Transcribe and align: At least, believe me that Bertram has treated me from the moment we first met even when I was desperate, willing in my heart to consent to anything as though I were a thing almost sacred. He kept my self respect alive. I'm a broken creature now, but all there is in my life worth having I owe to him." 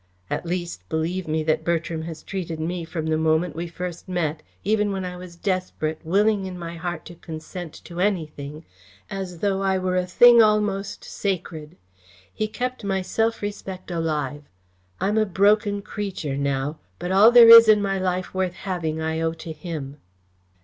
At 0.31 0.47
least, 0.47 0.81
believe 0.89 1.27
me 1.27 1.43
that 1.43 1.63
Bertram 1.63 2.01
has 2.01 2.23
treated 2.23 2.59
me 2.59 2.83
from 2.85 3.05
the 3.05 3.19
moment 3.19 3.55
we 3.55 3.67
first 3.67 4.09
met 4.09 4.41
even 4.63 4.91
when 4.91 5.05
I 5.05 5.15
was 5.15 5.35
desperate, 5.35 5.99
willing 6.03 6.47
in 6.47 6.57
my 6.57 6.75
heart 6.75 7.05
to 7.05 7.13
consent 7.13 7.71
to 7.85 7.99
anything 7.99 8.65
as 9.11 9.37
though 9.45 9.61
I 9.61 9.77
were 9.77 9.95
a 9.95 10.07
thing 10.07 10.41
almost 10.41 11.03
sacred. 11.03 11.77
He 12.33 12.47
kept 12.47 12.83
my 12.83 13.03
self 13.03 13.43
respect 13.43 13.91
alive. 13.91 14.41
I'm 14.99 15.19
a 15.19 15.25
broken 15.27 15.83
creature 15.83 16.35
now, 16.35 16.79
but 16.97 17.11
all 17.11 17.29
there 17.29 17.49
is 17.49 17.67
in 17.69 17.79
my 17.79 17.99
life 17.99 18.33
worth 18.33 18.53
having 18.55 18.99
I 18.99 19.19
owe 19.21 19.33
to 19.33 19.53
him." 19.53 19.97